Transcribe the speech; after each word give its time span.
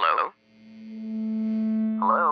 Hello? 0.00 0.32
Hello? 2.00 2.28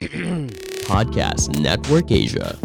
Podcast 0.88 1.52
Network 1.60 2.08
Asia. 2.08 2.56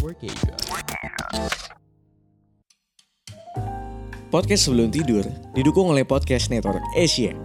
Podcast 4.32 4.72
sebelum 4.72 4.88
tidur 4.88 5.28
didukung 5.52 5.92
oleh 5.92 6.08
Podcast 6.08 6.48
Network 6.48 6.80
Asia. 6.96 7.36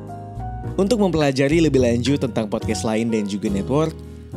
Untuk 0.78 1.02
mempelajari 1.02 1.58
lebih 1.58 1.82
lanjut 1.82 2.22
tentang 2.22 2.46
podcast 2.46 2.86
lain 2.86 3.10
dan 3.10 3.26
juga 3.26 3.50
network, 3.50 3.90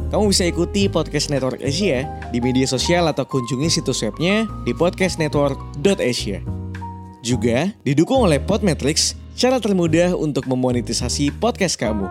kamu 0.10 0.34
bisa 0.34 0.50
ikuti 0.50 0.90
Podcast 0.90 1.30
Network 1.30 1.62
Asia 1.62 2.10
di 2.34 2.42
media 2.42 2.66
sosial 2.66 3.06
atau 3.06 3.30
kunjungi 3.30 3.70
situs 3.70 4.02
webnya 4.02 4.50
di 4.66 4.74
podcastnetwork.asia. 4.74 6.42
Juga 7.22 7.70
didukung 7.86 8.26
oleh 8.26 8.42
Podmetrics, 8.42 9.22
cara 9.34 9.58
termudah 9.58 10.14
untuk 10.14 10.46
memonetisasi 10.46 11.34
podcast 11.42 11.74
kamu. 11.82 12.06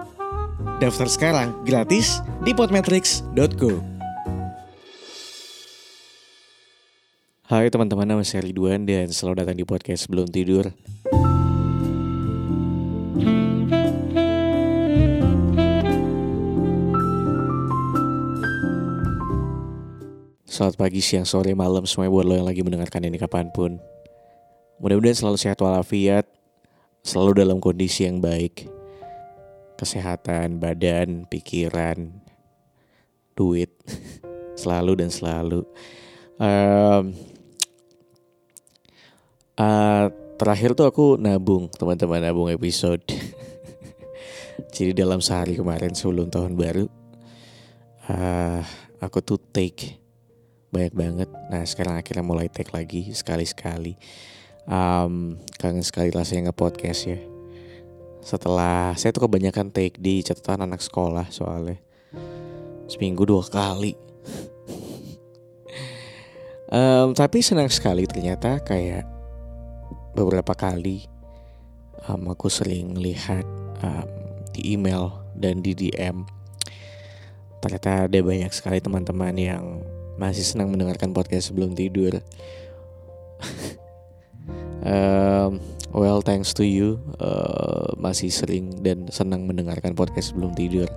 Daftar 0.83 1.07
sekarang 1.07 1.49
gratis 1.63 2.19
di 2.43 2.51
podmetrics.co. 2.51 3.79
Hai 7.47 7.71
teman-teman, 7.71 8.09
nama 8.09 8.23
saya 8.27 8.43
Ridwan 8.43 8.83
dan 8.89 9.13
selamat 9.13 9.47
datang 9.47 9.57
di 9.61 9.63
podcast 9.63 10.09
sebelum 10.09 10.27
tidur. 10.27 10.75
Selamat 20.49 20.77
pagi, 20.79 21.01
siang, 21.01 21.27
sore, 21.27 21.55
malam 21.55 21.87
semuanya 21.87 22.13
buat 22.13 22.27
lo 22.27 22.35
yang 22.39 22.49
lagi 22.49 22.63
mendengarkan 22.67 23.05
ini 23.07 23.19
kapan 23.21 23.49
pun. 23.55 23.79
Mudah-mudahan 24.83 25.17
selalu 25.17 25.39
sehat 25.39 25.59
walafiat, 25.63 26.29
selalu 27.03 27.43
dalam 27.43 27.59
kondisi 27.59 28.07
yang 28.07 28.23
baik. 28.23 28.71
Kesehatan, 29.75 30.63
badan, 30.63 31.27
pikiran, 31.27 32.15
duit, 33.35 33.75
selalu 34.61 35.03
dan 35.03 35.11
selalu. 35.11 35.67
Um, 36.39 37.19
uh, 39.59 40.07
terakhir 40.39 40.79
tuh 40.79 40.87
aku 40.87 41.19
nabung, 41.19 41.67
teman-teman 41.75 42.23
nabung 42.23 42.47
episode. 42.47 43.03
Jadi 44.75 44.95
dalam 44.95 45.19
sehari 45.19 45.59
kemarin 45.59 45.99
sebelum 45.99 46.31
tahun 46.31 46.55
baru, 46.55 46.87
uh, 48.07 48.63
aku 49.03 49.19
tuh 49.19 49.43
take 49.51 49.99
banyak 50.73 50.95
banget. 50.95 51.29
Nah 51.51 51.67
sekarang 51.67 51.99
akhirnya 51.99 52.25
mulai 52.25 52.47
take 52.49 52.71
lagi 52.71 53.11
sekali-sekali. 53.13 53.99
Um, 54.63 55.43
kangen 55.59 55.83
sekali 55.83 56.15
rasanya 56.15 56.51
nge-podcast 56.51 57.01
ya. 57.11 57.19
Setelah 58.23 58.95
saya 58.95 59.11
tuh 59.11 59.27
kebanyakan 59.27 59.75
take 59.75 59.99
di 59.99 60.23
catatan 60.23 60.71
anak 60.71 60.79
sekolah 60.79 61.27
soalnya. 61.35 61.83
Seminggu 62.87 63.27
dua 63.27 63.43
kali. 63.43 63.99
um, 66.77 67.11
tapi 67.15 67.43
senang 67.43 67.71
sekali 67.71 68.07
ternyata 68.07 68.63
kayak 68.63 69.03
beberapa 70.15 70.55
kali 70.55 71.09
um, 72.07 72.31
aku 72.31 72.47
sering 72.47 72.95
lihat 72.95 73.43
um, 73.83 74.09
di 74.55 74.77
email 74.77 75.11
dan 75.35 75.65
di 75.65 75.75
DM 75.75 76.23
ternyata 77.63 78.11
ada 78.11 78.19
banyak 78.19 78.51
sekali 78.51 78.83
teman-teman 78.83 79.35
yang 79.39 79.65
masih 80.19 80.43
senang 80.43 80.69
mendengarkan 80.69 81.15
podcast 81.15 81.55
sebelum 81.55 81.79
tidur. 81.79 82.19
Um, 84.83 85.63
well, 85.95 86.21
thanks 86.23 86.55
to 86.55 86.67
you 86.67 86.99
uh, 87.19 87.95
masih 87.99 88.29
sering 88.31 88.83
dan 88.83 89.09
senang 89.09 89.47
mendengarkan 89.47 89.95
podcast 89.95 90.35
sebelum 90.35 90.55
tidur. 90.55 90.91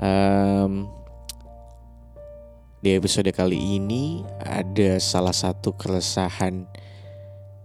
Um, 0.00 0.88
di 2.82 2.98
episode 2.98 3.30
kali 3.30 3.78
ini 3.78 4.26
ada 4.42 4.98
salah 4.98 5.36
satu 5.36 5.76
keresahan 5.78 6.66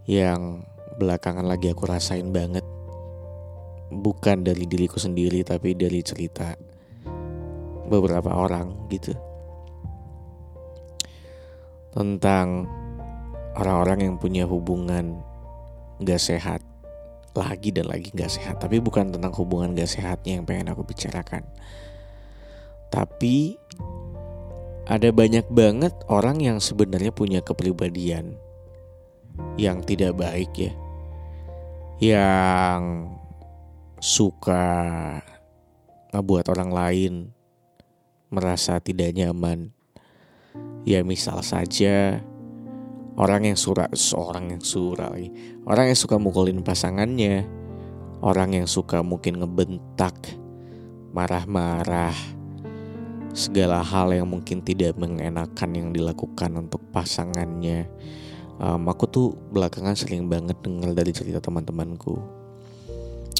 yang 0.05 0.61
belakangan 1.01 1.45
lagi 1.45 1.73
aku 1.73 1.89
rasain 1.89 2.29
banget. 2.29 2.63
Bukan 3.87 4.43
dari 4.43 4.67
diriku 4.67 4.99
sendiri 4.99 5.41
tapi 5.47 5.71
dari 5.73 6.03
cerita 6.03 6.53
beberapa 7.87 8.35
orang 8.35 8.91
gitu 8.91 9.15
tentang 11.95 12.67
orang-orang 13.57 14.05
yang 14.05 14.15
punya 14.21 14.45
hubungan 14.45 15.17
gak 16.05 16.21
sehat 16.21 16.61
lagi 17.33 17.73
dan 17.73 17.89
lagi 17.89 18.13
gak 18.13 18.29
sehat. 18.29 18.61
Tapi 18.61 18.77
bukan 18.77 19.13
tentang 19.13 19.33
hubungan 19.33 19.73
gak 19.73 19.89
sehatnya 19.89 20.37
yang 20.41 20.45
pengen 20.45 20.69
aku 20.73 20.85
bicarakan. 20.85 21.45
Tapi 22.93 23.57
ada 24.87 25.09
banyak 25.11 25.49
banget 25.51 25.93
orang 26.07 26.39
yang 26.39 26.57
sebenarnya 26.61 27.11
punya 27.11 27.41
kepribadian 27.43 28.37
yang 29.57 29.81
tidak 29.83 30.17
baik 30.17 30.53
ya. 30.55 30.73
Yang 31.97 32.81
suka 33.97 34.69
ngebuat 36.13 36.45
orang 36.53 36.71
lain 36.71 37.13
merasa 38.29 38.77
tidak 38.77 39.17
nyaman. 39.17 39.73
Ya 40.87 41.03
misal 41.03 41.43
saja 41.43 42.23
orang 43.17 43.49
yang 43.49 43.57
surat 43.57 43.89
seorang 43.97 44.53
yang 44.53 44.63
lagi. 44.95 45.33
Orang 45.65 45.89
yang 45.89 45.97
suka 45.97 46.15
mukulin 46.21 46.61
pasangannya, 46.61 47.43
orang 48.21 48.61
yang 48.61 48.67
suka 48.69 49.01
mungkin 49.01 49.41
ngebentak, 49.41 50.15
marah-marah, 51.11 52.15
segala 53.33 53.81
hal 53.81 54.13
yang 54.13 54.29
mungkin 54.29 54.61
tidak 54.61 54.95
mengenakan 54.95 55.69
yang 55.73 55.89
dilakukan 55.91 56.53
untuk 56.55 56.81
pasangannya. 56.93 57.89
Um, 58.57 58.89
aku 58.89 59.05
tuh 59.05 59.27
belakangan 59.53 59.93
sering 59.93 60.25
banget 60.25 60.57
dengar 60.65 60.93
dari 60.97 61.13
cerita 61.13 61.37
teman-temanku 61.37 62.17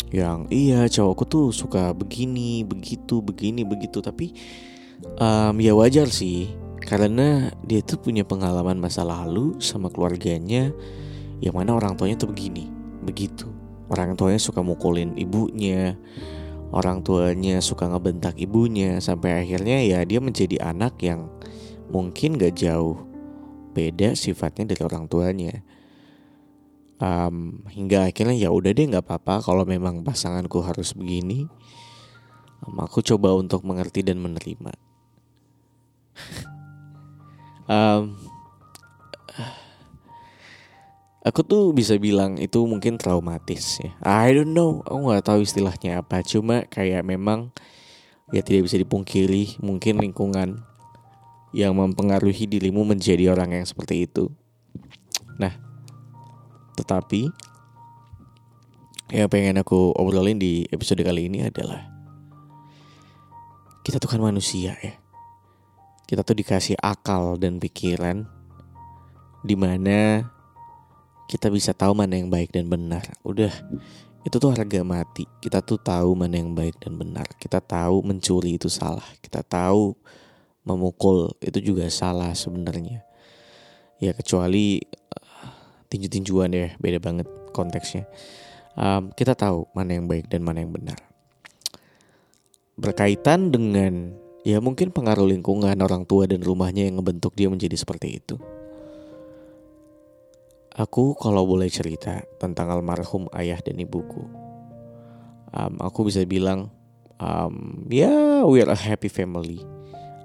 yang 0.07 0.47
iya 0.47 0.87
cowokku 0.87 1.25
tuh 1.27 1.45
suka 1.51 1.91
begini, 1.91 2.61
begitu, 2.63 3.19
begini, 3.25 3.65
begitu. 3.65 3.99
Tapi 3.99 4.37
um, 5.17 5.57
ya 5.57 5.73
wajar 5.73 6.07
sih 6.07 6.66
karena 6.87 7.51
dia 7.67 7.83
tuh 7.83 7.99
punya 7.99 8.23
pengalaman 8.23 8.79
masa 8.79 9.03
lalu 9.03 9.59
sama 9.59 9.91
keluarganya 9.91 10.71
yang 11.43 11.59
mana 11.59 11.75
orang 11.75 11.99
tuanya 11.99 12.15
tuh 12.15 12.31
begini, 12.31 12.71
begitu. 13.03 13.51
Orang 13.91 14.15
tuanya 14.15 14.39
suka 14.39 14.63
mukulin 14.63 15.19
ibunya, 15.19 15.99
orang 16.71 17.03
tuanya 17.03 17.59
suka 17.59 17.91
ngebentak 17.91 18.39
ibunya 18.39 19.03
sampai 19.03 19.43
akhirnya 19.43 19.83
ya 19.83 19.99
dia 20.07 20.23
menjadi 20.23 20.63
anak 20.63 20.95
yang 21.03 21.27
mungkin 21.91 22.39
gak 22.39 22.55
jauh 22.55 23.03
beda 23.75 24.15
sifatnya 24.15 24.71
dari 24.71 24.81
orang 24.87 25.11
tuanya. 25.11 25.59
Um, 26.97 27.67
hingga 27.69 28.09
akhirnya 28.09 28.33
ya 28.33 28.49
udah 28.49 28.73
deh 28.73 28.89
nggak 28.89 29.05
apa-apa 29.05 29.45
kalau 29.45 29.69
memang 29.69 30.01
pasanganku 30.01 30.63
harus 30.63 30.95
begini. 30.95 31.51
Um, 32.63 32.79
aku 32.79 33.03
coba 33.03 33.35
untuk 33.35 33.61
mengerti 33.67 34.01
dan 34.01 34.17
menerima 34.17 34.73
um, 37.67 38.15
aku 41.27 41.43
tuh 41.43 41.75
bisa 41.75 41.99
bilang 41.99 42.39
itu 42.39 42.63
mungkin 42.63 42.95
traumatis 42.95 43.83
ya. 43.83 43.91
I 44.01 44.31
don't 44.31 44.55
know, 44.55 44.79
aku 44.87 45.11
nggak 45.11 45.25
tahu 45.27 45.39
istilahnya 45.43 45.99
apa. 46.01 46.23
Cuma 46.23 46.63
kayak 46.67 47.03
memang 47.03 47.51
ya 48.31 48.39
tidak 48.43 48.71
bisa 48.71 48.79
dipungkiri 48.79 49.59
mungkin 49.59 49.99
lingkungan 49.99 50.63
yang 51.55 51.75
mempengaruhi 51.75 52.47
dirimu 52.47 52.83
menjadi 52.87 53.31
orang 53.31 53.55
yang 53.55 53.65
seperti 53.67 54.07
itu. 54.07 54.31
Nah, 55.39 55.53
tetapi 56.75 57.31
yang 59.15 59.31
pengen 59.31 59.63
aku 59.63 59.95
obrolin 59.95 60.35
di 60.35 60.67
episode 60.67 60.99
kali 60.99 61.31
ini 61.31 61.47
adalah 61.47 61.87
kita 63.87 64.03
tuh 64.03 64.11
kan 64.11 64.19
manusia 64.19 64.75
ya 64.83 64.99
kita 66.07 66.23
tuh 66.23 66.39
dikasih 66.39 66.79
akal 66.79 67.35
dan 67.35 67.59
pikiran 67.59 68.23
di 69.43 69.59
mana 69.59 70.23
kita 71.27 71.51
bisa 71.51 71.75
tahu 71.75 71.91
mana 71.91 72.15
yang 72.15 72.31
baik 72.31 72.55
dan 72.55 72.71
benar. 72.71 73.03
Udah, 73.27 73.51
itu 74.23 74.35
tuh 74.39 74.55
harga 74.55 74.79
mati. 74.87 75.27
Kita 75.43 75.59
tuh 75.59 75.75
tahu 75.75 76.15
mana 76.15 76.39
yang 76.39 76.55
baik 76.55 76.79
dan 76.79 76.95
benar. 76.95 77.27
Kita 77.35 77.59
tahu 77.59 77.99
mencuri 78.07 78.55
itu 78.55 78.71
salah. 78.71 79.03
Kita 79.19 79.43
tahu 79.43 79.91
memukul 80.63 81.35
itu 81.43 81.59
juga 81.59 81.91
salah 81.91 82.31
sebenarnya. 82.31 83.03
Ya 83.99 84.15
kecuali 84.15 84.79
uh, 85.11 85.51
tinju-tinjuan 85.91 86.51
ya, 86.55 86.67
beda 86.79 87.03
banget 87.03 87.27
konteksnya. 87.51 88.07
Um, 88.79 89.11
kita 89.11 89.35
tahu 89.35 89.67
mana 89.75 89.99
yang 89.99 90.07
baik 90.07 90.31
dan 90.31 90.47
mana 90.47 90.63
yang 90.63 90.71
benar. 90.71 90.95
Berkaitan 92.79 93.51
dengan 93.51 94.15
Ya 94.45 94.61
mungkin 94.61 94.93
pengaruh 94.93 95.25
lingkungan 95.25 95.77
orang 95.79 96.05
tua 96.05 96.29
dan 96.29 96.43
rumahnya 96.45 96.85
yang 96.85 97.01
ngebentuk 97.01 97.33
dia 97.33 97.49
menjadi 97.49 97.73
seperti 97.73 98.21
itu. 98.21 98.35
Aku 100.77 101.17
kalau 101.17 101.41
boleh 101.45 101.73
cerita 101.73 102.21
tentang 102.37 102.69
almarhum 102.69 103.25
ayah 103.33 103.57
dan 103.61 103.81
ibuku. 103.81 104.47
um, 105.53 105.73
aku 105.81 106.07
bisa 106.07 106.23
bilang 106.27 106.69
um, 107.21 107.85
ya 107.89 108.43
we 108.45 108.61
are 108.61 108.71
a 108.71 108.77
happy 108.77 109.09
family 109.09 109.61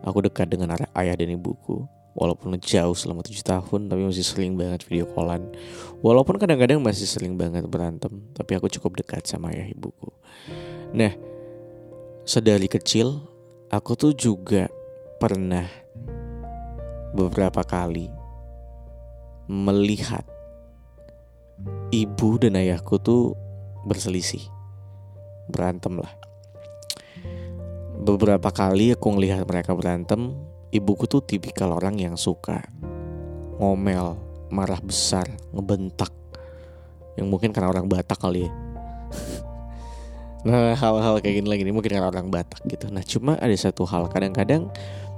aku 0.03 0.25
dekat 0.25 0.51
dengan 0.51 0.77
ayah 0.97 1.15
dan 1.17 1.33
ibuku 1.33 1.85
walaupun 2.13 2.53
jauh 2.61 2.93
selama 2.93 3.25
tujuh 3.25 3.41
tahun 3.41 3.89
tapi 3.89 4.03
masih 4.05 4.25
sering 4.25 4.53
banget 4.59 4.85
video 4.85 5.09
callan 5.09 5.49
walaupun 6.05 6.37
kadang-kadang 6.37 6.83
masih 6.85 7.09
sering 7.09 7.41
banget 7.41 7.65
berantem 7.65 8.29
tapi 8.37 8.59
aku 8.59 8.69
cukup 8.69 9.01
dekat 9.01 9.25
sama 9.25 9.53
ayah 9.55 9.69
ibuku 9.73 10.13
nah 10.93 11.13
sedari 12.29 12.69
kecil 12.69 13.25
aku 13.73 13.97
tuh 13.97 14.13
juga 14.13 14.69
pernah 15.17 15.65
beberapa 17.17 17.65
kali 17.65 18.13
melihat 19.49 20.29
ibu 21.89 22.37
dan 22.37 22.61
ayahku 22.61 23.01
tuh 23.01 23.33
berselisih 23.89 24.45
berantem 25.49 25.97
lah. 25.97 26.13
Beberapa 27.97 28.53
kali 28.53 28.93
aku 28.93 29.09
ngelihat 29.17 29.49
mereka 29.49 29.73
berantem 29.73 30.37
ibuku 30.69 31.09
tuh 31.09 31.25
tipikal 31.25 31.73
orang 31.73 31.97
yang 31.97 32.21
suka 32.21 32.61
ngomel 33.57 34.21
marah 34.53 34.85
besar 34.85 35.25
ngebentak. 35.49 36.13
Yang 37.17 37.27
mungkin 37.29 37.57
karena 37.57 37.73
orang 37.73 37.89
Batak 37.89 38.21
kali 38.21 38.45
ya 38.45 38.53
nah 40.43 40.75
hal-hal 40.75 41.23
kayak 41.23 41.43
gini 41.43 41.49
lagi 41.49 41.63
ini 41.63 41.71
mungkin 41.71 41.95
karena 41.95 42.11
orang 42.11 42.27
Batak 42.27 42.67
gitu. 42.67 42.91
Nah 42.91 43.03
cuma 43.07 43.39
ada 43.39 43.55
satu 43.55 43.87
hal 43.87 44.11
kadang-kadang 44.11 44.67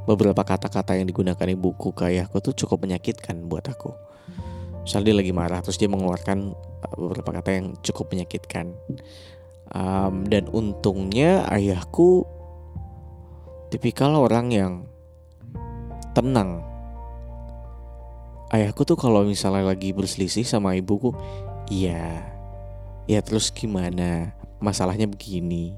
beberapa 0.05 0.45
kata-kata 0.45 1.01
yang 1.01 1.09
digunakan 1.09 1.49
ibuku 1.49 1.97
ke 1.97 2.13
ayahku 2.13 2.45
tuh 2.45 2.53
cukup 2.53 2.85
menyakitkan 2.85 3.49
buat 3.49 3.65
aku. 3.65 3.93
Misalnya 4.85 5.05
dia 5.09 5.17
lagi 5.25 5.33
marah 5.33 5.61
terus 5.65 5.81
dia 5.81 5.89
mengeluarkan 5.89 6.53
uh, 6.85 6.97
beberapa 7.01 7.41
kata 7.41 7.51
yang 7.57 7.67
cukup 7.81 8.13
menyakitkan. 8.13 8.77
Um, 9.73 10.29
dan 10.29 10.45
untungnya 10.53 11.49
ayahku 11.49 12.29
tipikal 13.73 14.13
orang 14.21 14.53
yang 14.53 14.73
tenang. 16.13 16.61
Ayahku 18.53 18.85
tuh 18.85 19.01
kalau 19.01 19.25
misalnya 19.25 19.73
lagi 19.73 19.91
berselisih 19.97 20.45
sama 20.45 20.77
ibuku 20.77 21.17
iya 21.73 22.23
ya 23.05 23.21
terus 23.25 23.53
gimana 23.53 24.33
masalahnya 24.65 25.05
begini 25.05 25.77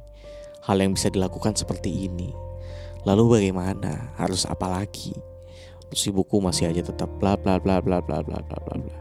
hal 0.62 0.79
yang 0.79 0.94
bisa 0.94 1.11
dilakukan 1.11 1.59
seperti 1.59 2.06
ini. 2.06 2.31
Lalu 3.06 3.38
bagaimana? 3.38 4.15
Harus 4.19 4.47
apa 4.47 4.67
lagi? 4.67 5.15
Terus 5.91 6.11
ibuku 6.11 6.43
masih 6.43 6.67
aja 6.71 6.83
tetap 6.83 7.06
bla 7.23 7.38
bla 7.38 7.62
bla 7.62 7.79
bla 7.79 8.03
bla 8.03 8.19
bla 8.23 8.38
bla 8.43 8.59
bla 8.59 8.75
bla. 8.79 8.99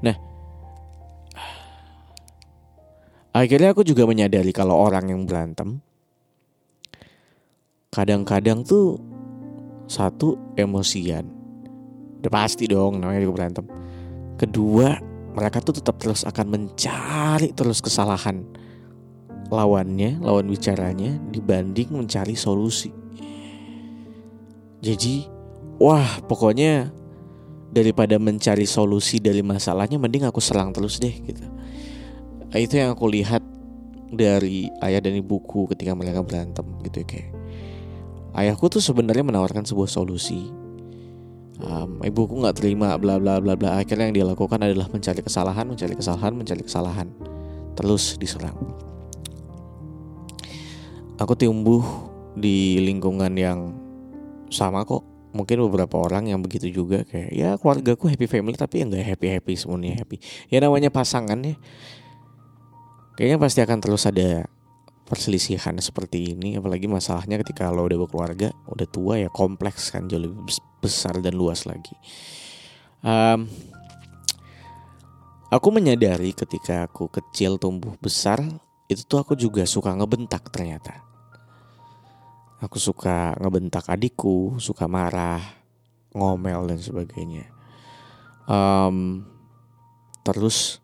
Nah 0.00 0.16
akhirnya 3.32 3.72
aku 3.72 3.84
juga 3.84 4.04
menyadari 4.08 4.52
kalau 4.52 4.76
orang 4.76 5.08
yang 5.08 5.24
berantem 5.24 5.80
kadang-kadang 7.92 8.64
tuh 8.64 8.96
satu 9.84 10.56
emosian. 10.56 11.28
Udah 12.24 12.32
pasti 12.32 12.64
dong 12.64 12.96
namanya 12.96 13.20
juga 13.20 13.36
berantem. 13.44 13.68
Kedua 14.40 14.96
mereka 15.36 15.60
tuh 15.60 15.76
tetap 15.76 16.00
terus 16.00 16.24
akan 16.24 16.46
mencari 16.48 17.52
terus 17.52 17.84
kesalahan 17.84 18.48
lawannya 19.52 20.24
lawan 20.24 20.48
bicaranya 20.48 21.20
dibanding 21.28 21.92
mencari 21.92 22.32
solusi. 22.32 22.88
Jadi 24.80 25.28
wah 25.76 26.18
pokoknya 26.24 26.88
daripada 27.72 28.16
mencari 28.16 28.64
solusi 28.64 29.20
dari 29.20 29.44
masalahnya 29.44 30.00
mending 30.00 30.24
aku 30.24 30.40
serang 30.40 30.72
terus 30.72 30.96
deh 30.96 31.12
gitu. 31.12 31.44
Itu 32.52 32.74
yang 32.80 32.96
aku 32.96 33.08
lihat 33.08 33.44
dari 34.12 34.68
ayah 34.84 35.00
dan 35.00 35.16
ibuku 35.16 35.68
ketika 35.72 35.96
mereka 35.96 36.20
berantem 36.24 36.64
gitu 36.84 37.04
ya 37.04 37.06
kayak. 37.08 37.30
Ayahku 38.32 38.72
tuh 38.72 38.80
sebenarnya 38.80 39.24
menawarkan 39.24 39.64
sebuah 39.68 39.88
solusi. 39.88 40.48
Um, 41.62 42.00
ibuku 42.02 42.40
nggak 42.40 42.58
terima 42.58 42.96
bla 42.96 43.20
bla 43.20 43.40
bla 43.40 43.56
bla. 43.56 43.76
Akhirnya 43.76 44.08
yang 44.08 44.16
dia 44.16 44.26
lakukan 44.28 44.56
adalah 44.60 44.88
mencari 44.88 45.20
kesalahan 45.20 45.68
mencari 45.68 45.94
kesalahan 45.96 46.32
mencari 46.32 46.62
kesalahan. 46.64 47.08
Terus 47.72 48.20
diserang 48.20 48.91
aku 51.22 51.38
tumbuh 51.38 51.82
di 52.34 52.82
lingkungan 52.82 53.30
yang 53.38 53.70
sama 54.50 54.82
kok. 54.82 55.06
Mungkin 55.32 55.64
beberapa 55.64 55.96
orang 55.96 56.28
yang 56.28 56.44
begitu 56.44 56.68
juga 56.68 57.08
kayak 57.08 57.30
ya 57.32 57.56
keluarga 57.56 57.96
ku 57.96 58.04
happy 58.04 58.28
family 58.28 58.52
tapi 58.52 58.84
yang 58.84 58.92
nggak 58.92 59.16
happy 59.16 59.26
happy 59.32 59.52
semuanya 59.56 60.04
happy. 60.04 60.20
Ya 60.52 60.60
namanya 60.60 60.92
pasangan 60.92 61.40
ya. 61.40 61.56
Kayaknya 63.16 63.38
pasti 63.40 63.60
akan 63.64 63.78
terus 63.80 64.04
ada 64.04 64.44
perselisihan 65.08 65.76
seperti 65.80 66.36
ini 66.36 66.60
apalagi 66.60 66.88
masalahnya 66.88 67.40
ketika 67.40 67.68
lo 67.68 67.84
udah 67.84 68.00
berkeluarga 68.00 68.48
udah 68.64 68.88
tua 68.88 69.20
ya 69.20 69.28
kompleks 69.28 69.92
kan 69.92 70.08
jauh 70.08 70.24
lebih 70.24 70.56
besar 70.84 71.16
dan 71.24 71.32
luas 71.32 71.64
lagi. 71.64 71.96
Um, 73.00 73.48
aku 75.48 75.68
menyadari 75.72 76.36
ketika 76.36 76.84
aku 76.84 77.08
kecil 77.08 77.56
tumbuh 77.56 77.96
besar 78.04 78.44
itu 78.88 79.00
tuh 79.08 79.16
aku 79.16 79.32
juga 79.32 79.64
suka 79.64 79.96
ngebentak 79.96 80.52
ternyata 80.52 81.11
Aku 82.62 82.78
suka 82.78 83.34
ngebentak 83.42 83.90
adikku, 83.90 84.54
suka 84.62 84.86
marah, 84.86 85.42
ngomel 86.14 86.70
dan 86.70 86.78
sebagainya. 86.78 87.50
Um, 88.46 89.26
terus 90.22 90.78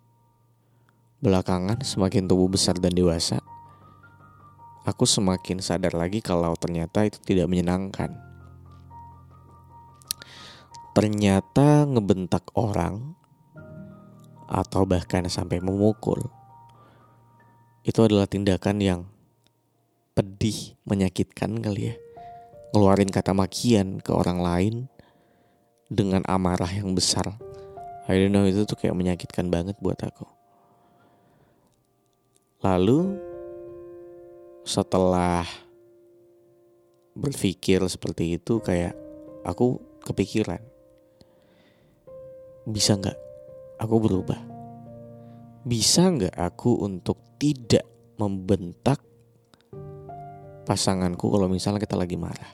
belakangan 1.22 1.78
semakin 1.86 2.26
tubuh 2.26 2.50
besar 2.50 2.74
dan 2.82 2.90
dewasa, 2.90 3.38
aku 4.82 5.06
semakin 5.06 5.62
sadar 5.62 5.94
lagi 5.94 6.18
kalau 6.18 6.58
ternyata 6.58 7.06
itu 7.06 7.22
tidak 7.22 7.46
menyenangkan. 7.46 8.10
Ternyata 10.98 11.86
ngebentak 11.86 12.50
orang 12.58 13.14
atau 14.50 14.82
bahkan 14.82 15.28
sampai 15.30 15.62
memukul 15.62 16.26
itu 17.88 18.00
adalah 18.04 18.28
tindakan 18.28 18.76
yang 18.84 19.00
pedih, 20.18 20.74
menyakitkan 20.82 21.62
kali 21.62 21.94
ya. 21.94 21.96
Ngeluarin 22.74 23.06
kata 23.06 23.30
makian 23.30 24.02
ke 24.02 24.10
orang 24.10 24.42
lain 24.42 24.74
dengan 25.86 26.26
amarah 26.26 26.74
yang 26.74 26.90
besar. 26.90 27.38
I 28.10 28.18
don't 28.18 28.34
know 28.34 28.42
itu 28.42 28.66
tuh 28.66 28.74
kayak 28.74 28.98
menyakitkan 28.98 29.46
banget 29.46 29.78
buat 29.78 30.02
aku. 30.02 30.26
Lalu 32.66 33.14
setelah 34.66 35.46
berpikir 37.14 37.78
seperti 37.86 38.42
itu 38.42 38.58
kayak 38.58 38.98
aku 39.46 39.78
kepikiran 40.02 40.60
bisa 42.68 43.00
nggak 43.00 43.16
aku 43.80 43.96
berubah 43.96 44.38
bisa 45.64 46.12
nggak 46.12 46.36
aku 46.36 46.84
untuk 46.84 47.16
tidak 47.40 47.82
membentak 48.20 49.07
pasanganku 50.68 51.32
kalau 51.32 51.48
misalnya 51.48 51.80
kita 51.80 51.96
lagi 51.96 52.20
marah. 52.20 52.52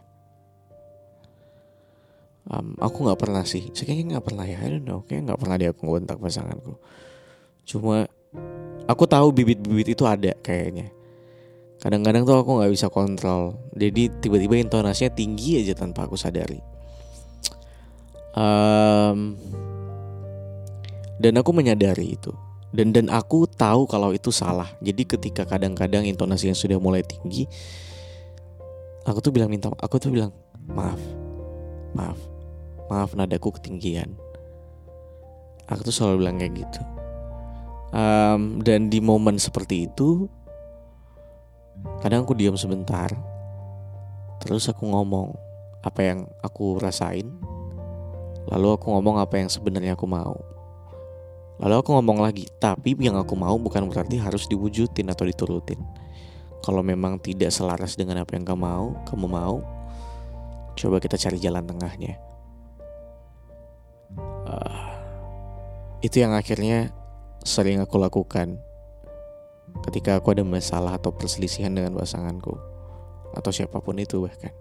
Um, 2.46 2.78
aku 2.78 3.08
nggak 3.08 3.18
pernah 3.18 3.42
sih, 3.42 3.74
kayaknya 3.74 4.16
nggak 4.16 4.26
pernah 4.30 4.46
ya, 4.46 4.62
I 4.62 4.68
don't 4.70 4.86
know, 4.86 5.02
kayaknya 5.02 5.32
nggak 5.32 5.40
pernah 5.42 5.56
dia 5.58 5.70
ngontak 5.74 6.22
pasanganku. 6.22 6.78
Cuma 7.66 8.06
aku 8.86 9.04
tahu 9.10 9.34
bibit-bibit 9.34 9.98
itu 9.98 10.04
ada 10.06 10.36
kayaknya. 10.44 10.94
Kadang-kadang 11.82 12.22
tuh 12.22 12.38
aku 12.38 12.62
nggak 12.62 12.70
bisa 12.70 12.86
kontrol, 12.92 13.58
jadi 13.74 14.12
tiba-tiba 14.22 14.60
intonasinya 14.62 15.10
tinggi 15.10 15.58
aja 15.58 15.74
tanpa 15.74 16.06
aku 16.06 16.14
sadari. 16.14 16.62
Um, 18.36 19.34
dan 21.18 21.32
aku 21.38 21.50
menyadari 21.54 22.18
itu 22.18 22.34
dan 22.74 22.90
dan 22.90 23.06
aku 23.06 23.46
tahu 23.46 23.86
kalau 23.86 24.10
itu 24.10 24.34
salah. 24.34 24.66
Jadi 24.82 25.06
ketika 25.06 25.46
kadang-kadang 25.46 26.02
intonasinya 26.10 26.58
sudah 26.58 26.82
mulai 26.82 27.06
tinggi, 27.06 27.46
aku 29.04 29.20
tuh 29.20 29.32
bilang 29.32 29.52
minta 29.52 29.68
aku 29.80 30.00
tuh 30.00 30.08
bilang 30.08 30.32
maaf 30.64 31.00
maaf 31.92 32.18
maaf 32.88 33.10
nadaku 33.16 33.52
ketinggian. 33.60 34.16
Aku 35.64 35.80
tuh 35.80 35.94
selalu 35.94 36.24
bilang 36.24 36.36
kayak 36.36 36.60
gitu. 36.60 36.80
Um, 37.94 38.60
dan 38.60 38.90
di 38.90 38.98
momen 38.98 39.38
seperti 39.38 39.86
itu 39.88 40.26
kadang 42.02 42.26
aku 42.26 42.34
diam 42.34 42.58
sebentar 42.58 43.06
terus 44.42 44.66
aku 44.66 44.82
ngomong 44.88 45.30
apa 45.86 46.00
yang 46.02 46.26
aku 46.42 46.80
rasain 46.82 47.28
lalu 48.50 48.74
aku 48.74 48.90
ngomong 48.92 49.22
apa 49.22 49.40
yang 49.40 49.48
sebenarnya 49.48 49.94
aku 49.94 50.08
mau. 50.08 50.36
Lalu 51.62 51.74
aku 51.80 51.94
ngomong 51.94 52.18
lagi 52.18 52.50
tapi 52.58 52.98
yang 52.98 53.14
aku 53.14 53.38
mau 53.38 53.54
bukan 53.56 53.86
berarti 53.86 54.18
harus 54.18 54.50
diwujudin 54.50 55.06
atau 55.06 55.22
diturutin 55.22 55.78
kalau 56.64 56.80
memang 56.80 57.20
tidak 57.20 57.52
selaras 57.52 57.92
dengan 57.92 58.24
apa 58.24 58.32
yang 58.32 58.48
kamu 58.48 58.64
mau, 58.64 58.96
kamu 59.04 59.26
mau, 59.28 59.60
coba 60.72 60.96
kita 60.96 61.20
cari 61.20 61.36
jalan 61.36 61.60
tengahnya. 61.60 62.16
Uh, 64.48 64.88
itu 66.00 66.24
yang 66.24 66.32
akhirnya 66.32 66.88
sering 67.44 67.84
aku 67.84 68.00
lakukan 68.00 68.56
ketika 69.84 70.16
aku 70.16 70.32
ada 70.32 70.40
masalah 70.40 70.96
atau 70.96 71.12
perselisihan 71.12 71.76
dengan 71.76 72.00
pasanganku 72.00 72.56
atau 73.36 73.50
siapa 73.52 73.84
pun 73.84 74.00
itu 74.00 74.24
bahkan 74.24 74.54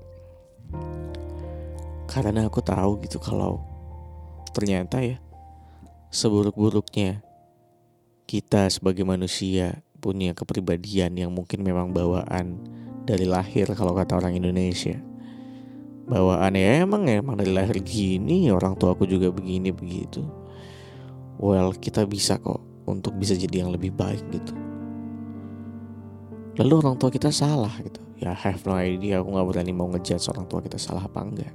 karena 2.10 2.50
aku 2.50 2.60
tahu 2.60 3.00
gitu 3.06 3.22
kalau 3.22 3.62
ternyata 4.52 5.00
ya 5.00 5.22
seburuk-buruknya 6.12 7.22
kita 8.28 8.68
sebagai 8.68 9.06
manusia 9.06 9.86
punya 10.04 10.36
kepribadian 10.36 11.16
yang 11.16 11.32
mungkin 11.32 11.64
memang 11.64 11.96
bawaan 11.96 12.60
dari 13.08 13.24
lahir 13.24 13.72
kalau 13.72 13.96
kata 13.96 14.20
orang 14.20 14.36
Indonesia. 14.36 15.00
Bawaan 16.04 16.60
ya 16.60 16.84
emang 16.84 17.08
emang 17.08 17.40
dari 17.40 17.56
lahir 17.56 17.80
gini 17.80 18.52
orang 18.52 18.76
tua 18.76 18.92
aku 18.92 19.08
juga 19.08 19.32
begini 19.32 19.72
begitu. 19.72 20.20
Well 21.40 21.72
kita 21.80 22.04
bisa 22.04 22.36
kok 22.44 22.60
untuk 22.84 23.16
bisa 23.16 23.40
jadi 23.40 23.64
yang 23.64 23.72
lebih 23.72 23.96
baik 23.96 24.28
gitu. 24.36 24.52
Lalu 26.60 26.74
orang 26.84 27.00
tua 27.00 27.08
kita 27.08 27.32
salah 27.32 27.72
gitu. 27.80 28.04
Ya 28.20 28.36
have 28.36 28.60
no 28.68 28.76
idea 28.76 29.24
aku 29.24 29.32
nggak 29.32 29.48
berani 29.48 29.72
mau 29.72 29.88
ngejudge 29.88 30.28
orang 30.36 30.46
tua 30.52 30.60
kita 30.60 30.76
salah 30.76 31.08
apa 31.08 31.24
enggak. 31.24 31.54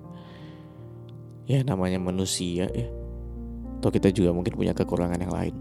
Ya 1.45 1.61
namanya 1.61 2.01
manusia 2.01 2.69
ya. 2.73 2.89
Atau 3.79 3.93
kita 3.93 4.09
juga 4.11 4.33
mungkin 4.33 4.57
punya 4.57 4.73
kekurangan 4.73 5.21
yang 5.21 5.33
lain. 5.33 5.55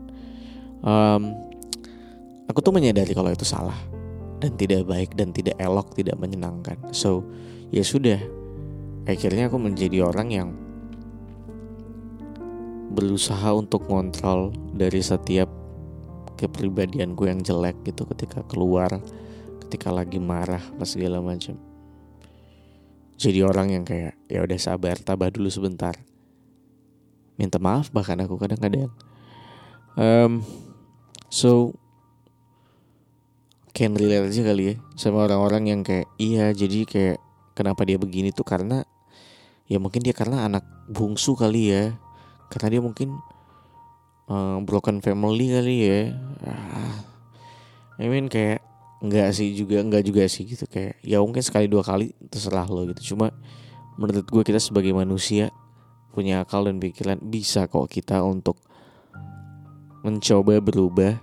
Um, 0.81 1.47
aku 2.47 2.59
tuh 2.63 2.73
menyadari 2.73 3.11
kalau 3.13 3.31
itu 3.31 3.45
salah. 3.47 3.77
Dan 4.37 4.53
tidak 4.53 4.85
baik 4.85 5.17
dan 5.17 5.33
tidak 5.33 5.57
elok 5.57 5.97
tidak 5.97 6.17
menyenangkan. 6.17 6.77
So 6.93 7.25
ya 7.73 7.81
sudah. 7.81 8.21
Akhirnya 9.07 9.47
aku 9.47 9.57
menjadi 9.57 10.03
orang 10.03 10.29
yang 10.29 10.49
berusaha 12.91 13.53
untuk 13.55 13.87
ngontrol 13.87 14.51
dari 14.73 14.99
setiap 14.99 15.47
kepribadianku 16.37 17.25
yang 17.25 17.41
jelek 17.41 17.81
gitu 17.85 18.05
ketika 18.09 18.45
keluar 18.45 19.01
ketika 19.67 19.91
lagi 19.91 20.21
marah 20.21 20.61
pas 20.79 20.87
segala 20.87 21.19
macam. 21.19 21.57
Jadi 23.17 23.41
orang 23.41 23.73
yang 23.73 23.83
kayak 23.83 24.13
ya 24.29 24.45
udah 24.45 24.59
sabar 24.61 24.95
tabah 25.01 25.33
dulu 25.33 25.49
sebentar. 25.49 25.97
Minta 27.35 27.57
maaf 27.57 27.89
bahkan 27.89 28.21
aku 28.21 28.37
kadang-kadang. 28.37 28.93
Um, 29.97 30.45
so 31.33 31.73
can 33.77 33.93
relate 33.93 34.33
aja 34.33 34.41
kali 34.41 34.63
ya 34.65 34.75
sama 34.97 35.29
orang-orang 35.29 35.69
yang 35.69 35.81
kayak 35.85 36.09
iya 36.17 36.49
jadi 36.49 36.89
kayak 36.89 37.17
kenapa 37.53 37.85
dia 37.85 38.01
begini 38.01 38.33
tuh? 38.33 38.41
Karena 38.41 38.81
ya 39.69 39.77
mungkin 39.77 40.01
dia 40.01 40.17
karena 40.17 40.49
anak 40.49 40.65
bungsu 40.89 41.37
kali 41.37 41.69
ya. 41.69 41.93
Karena 42.49 42.73
dia 42.73 42.81
mungkin 42.81 43.13
um, 44.25 44.65
broken 44.65 44.97
family 45.05 45.53
kali 45.53 45.75
ya. 45.85 46.01
Ah, 46.41 47.05
I 48.01 48.09
mean 48.09 48.33
kayak 48.33 48.65
Enggak 48.97 49.29
sih 49.37 49.53
juga 49.53 49.77
enggak 49.85 50.09
juga 50.09 50.25
sih 50.25 50.41
gitu. 50.49 50.65
Kayak 50.65 50.97
ya 51.05 51.21
mungkin 51.21 51.45
sekali 51.45 51.69
dua 51.69 51.85
kali 51.85 52.17
terserah 52.33 52.65
lo 52.65 52.81
gitu. 52.89 53.13
Cuma 53.13 53.29
menurut 53.93 54.25
gue 54.25 54.41
kita 54.41 54.57
sebagai 54.57 54.89
manusia 54.89 55.53
punya 56.17 56.41
akal 56.41 56.65
dan 56.65 56.81
pikiran 56.81 57.21
bisa 57.21 57.69
kok 57.69 57.85
kita 57.85 58.25
untuk 58.25 58.57
mencoba 60.01 60.57
berubah 60.57 61.13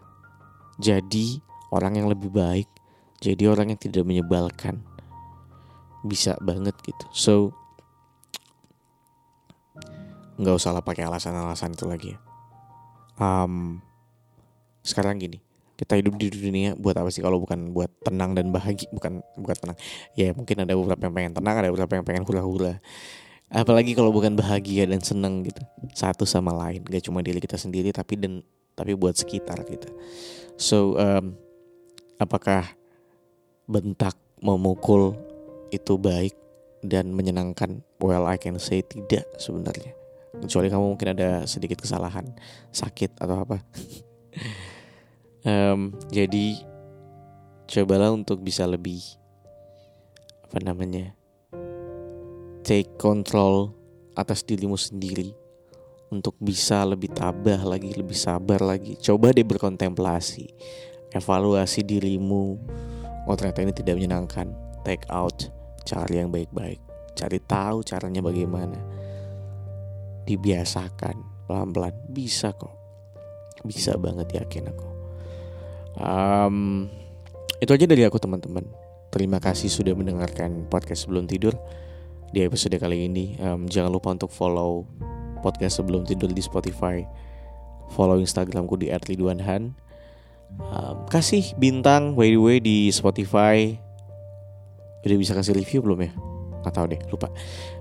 jadi 0.78 1.42
orang 1.74 1.98
yang 1.98 2.06
lebih 2.06 2.30
baik 2.30 2.70
jadi 3.24 3.48
orang 3.48 3.72
yang 3.72 3.80
tidak 3.80 4.04
menyebalkan. 4.04 4.84
Bisa 6.04 6.36
banget 6.44 6.76
gitu. 6.84 7.06
So 7.16 7.34
nggak 10.36 10.60
usah 10.60 10.76
lah 10.76 10.84
pakai 10.84 11.08
alasan-alasan 11.08 11.72
itu 11.72 11.84
lagi 11.88 12.08
ya. 12.12 12.18
Um, 13.16 13.78
sekarang 14.82 15.22
gini 15.22 15.38
kita 15.78 15.94
hidup 15.98 16.18
di 16.18 16.28
dunia 16.30 16.74
buat 16.74 16.94
apa 16.98 17.08
sih 17.10 17.22
kalau 17.22 17.40
bukan 17.40 17.72
buat 17.72 17.88
tenang 18.04 18.36
dan 18.36 18.52
bahagia? 18.52 18.90
Bukan 18.92 19.24
bukan 19.40 19.56
tenang. 19.56 19.78
Ya 20.12 20.36
mungkin 20.36 20.60
ada 20.60 20.76
beberapa 20.76 21.00
yang 21.08 21.14
pengen 21.16 21.32
tenang 21.32 21.54
ada 21.56 21.68
beberapa 21.72 21.92
yang 21.96 22.04
pengen 22.04 22.24
hura-hura 22.28 22.82
apalagi 23.54 23.94
kalau 23.94 24.10
bukan 24.12 24.36
bahagia 24.36 24.84
dan 24.84 25.00
seneng 25.00 25.48
gitu. 25.48 25.64
Satu 25.96 26.28
sama 26.28 26.52
lain. 26.52 26.84
Gak 26.84 27.08
cuma 27.08 27.24
diri 27.24 27.40
kita 27.40 27.56
sendiri 27.56 27.88
tapi 27.88 28.20
dan 28.20 28.44
tapi 28.76 28.92
buat 28.92 29.16
sekitar 29.16 29.64
kita. 29.64 29.88
So 30.60 31.00
um, 31.00 31.38
apakah 32.18 32.66
bentak 33.64 34.14
memukul 34.38 35.16
itu 35.72 35.96
baik 35.96 36.36
dan 36.84 37.10
menyenangkan? 37.10 37.80
Well 37.98 38.28
I 38.28 38.36
can 38.36 38.60
say 38.60 38.84
tidak 38.84 39.24
sebenarnya. 39.40 39.96
Kecuali 40.34 40.68
kamu 40.68 40.84
mungkin 40.94 41.14
ada 41.14 41.46
sedikit 41.46 41.80
kesalahan 41.80 42.28
sakit 42.74 43.18
atau 43.18 43.36
apa. 43.42 43.58
Um, 45.44 45.92
jadi 46.08 46.56
cobalah 47.68 48.16
untuk 48.16 48.40
bisa 48.40 48.64
lebih 48.64 49.04
apa 50.40 50.56
namanya 50.64 51.12
take 52.64 52.96
control 52.96 53.76
atas 54.16 54.40
dirimu 54.40 54.80
sendiri. 54.80 55.36
Untuk 56.08 56.32
bisa 56.40 56.80
lebih 56.88 57.12
tabah 57.12 57.60
lagi 57.60 57.92
lebih 57.92 58.16
sabar 58.16 58.64
lagi. 58.64 58.96
Coba 58.96 59.36
deh 59.36 59.44
berkontemplasi 59.44 60.48
evaluasi 61.14 61.86
dirimu 61.86 62.58
oh 63.24 63.36
ternyata 63.38 63.62
ini 63.62 63.72
tidak 63.72 63.94
menyenangkan 63.96 64.50
take 64.82 65.06
out 65.08 65.48
cari 65.86 66.20
yang 66.20 66.34
baik-baik 66.34 66.82
cari 67.14 67.38
tahu 67.46 67.86
caranya 67.86 68.20
bagaimana 68.20 68.76
dibiasakan 70.26 71.46
pelan-pelan 71.46 71.94
bisa 72.10 72.50
kok 72.52 72.74
bisa 73.64 73.96
banget 73.96 74.28
yakin 74.34 74.68
aku 74.68 74.94
Um, 75.94 76.86
itu 77.62 77.70
aja 77.70 77.86
dari 77.86 78.02
aku 78.02 78.18
teman-teman. 78.18 78.66
Terima 79.14 79.38
kasih 79.38 79.70
sudah 79.70 79.94
mendengarkan 79.94 80.66
podcast 80.66 81.06
sebelum 81.06 81.30
tidur 81.30 81.54
di 82.34 82.42
episode 82.42 82.74
kali 82.82 83.06
ini. 83.06 83.38
Um, 83.38 83.70
jangan 83.70 83.94
lupa 83.94 84.10
untuk 84.10 84.34
follow 84.34 84.90
podcast 85.38 85.78
sebelum 85.78 86.02
tidur 86.02 86.34
di 86.34 86.42
Spotify. 86.42 87.06
Follow 87.94 88.18
Instagramku 88.18 88.74
di 88.74 88.90
@ridwanhan. 88.90 89.78
Um, 90.54 91.04
kasih 91.10 91.54
bintang 91.58 92.14
by 92.14 92.30
the 92.30 92.40
way 92.40 92.56
di 92.58 92.88
Spotify. 92.90 93.74
Udah 95.04 95.18
bisa 95.20 95.36
kasih 95.36 95.52
review 95.52 95.84
belum 95.84 96.00
ya? 96.04 96.12
Gak 96.64 96.74
tahu 96.80 96.86
deh, 96.96 97.00
lupa. 97.12 97.28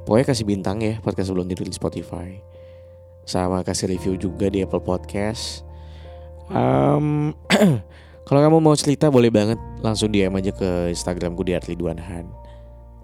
Pokoknya 0.04 0.26
kasih 0.28 0.44
bintang 0.44 0.84
ya 0.84 1.00
podcast 1.00 1.32
sebelum 1.32 1.48
di 1.48 1.56
Spotify. 1.72 2.36
Sama 3.24 3.64
kasih 3.64 3.88
review 3.88 4.20
juga 4.20 4.52
di 4.52 4.60
Apple 4.60 4.84
Podcast. 4.84 5.64
Um, 6.52 7.32
Kalau 8.24 8.40
kamu 8.40 8.64
mau 8.64 8.76
cerita 8.80 9.12
boleh 9.12 9.28
banget 9.28 9.60
langsung 9.84 10.08
DM 10.08 10.32
aja 10.40 10.56
ke 10.56 10.96
Instagramku 10.96 11.44
di 11.44 11.60
Arliduanhan 11.60 12.24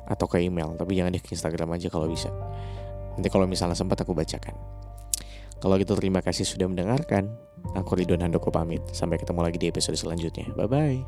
atau 0.07 0.25
ke 0.31 0.39
email, 0.39 0.79
tapi 0.79 0.95
jangan 0.95 1.11
di 1.11 1.19
Instagram 1.19 1.75
aja 1.75 1.91
kalau 1.91 2.07
bisa. 2.07 2.31
Nanti 3.19 3.27
kalau 3.27 3.43
misalnya 3.43 3.75
sempat 3.75 3.99
aku 3.99 4.15
bacakan. 4.15 4.55
Kalau 5.59 5.75
gitu 5.75 5.91
terima 5.99 6.23
kasih 6.23 6.47
sudah 6.47 6.71
mendengarkan. 6.71 7.35
Aku 7.77 7.95
Ridwan 7.95 8.25
Handoko 8.25 8.49
pamit. 8.49 8.81
Sampai 8.91 9.21
ketemu 9.21 9.45
lagi 9.45 9.57
di 9.61 9.67
episode 9.69 9.97
selanjutnya. 9.97 10.49
Bye 10.57 10.69
bye. 10.69 10.99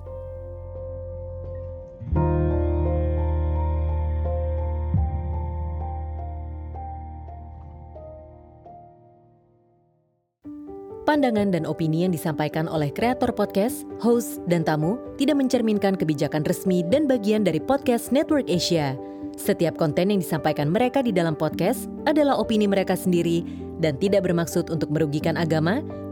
Pandangan 11.11 11.51
dan 11.51 11.67
opini 11.67 12.07
yang 12.07 12.15
disampaikan 12.15 12.71
oleh 12.71 12.87
kreator 12.87 13.35
podcast, 13.35 13.83
host, 13.99 14.39
dan 14.47 14.63
tamu 14.63 14.95
tidak 15.19 15.43
mencerminkan 15.43 15.99
kebijakan 15.99 16.39
resmi 16.47 16.87
dan 16.87 17.03
bagian 17.03 17.43
dari 17.43 17.59
podcast 17.59 18.15
Network 18.15 18.47
Asia. 18.47 18.95
Setiap 19.35 19.75
konten 19.75 20.07
yang 20.07 20.23
disampaikan 20.23 20.71
mereka 20.71 21.03
di 21.03 21.11
dalam 21.11 21.35
podcast 21.35 21.91
adalah 22.07 22.39
opini 22.39 22.63
mereka 22.63 22.95
sendiri 22.95 23.43
dan 23.83 23.99
tidak 23.99 24.23
bermaksud 24.23 24.71
untuk 24.71 24.87
merugikan 24.87 25.35
agama, 25.35 25.83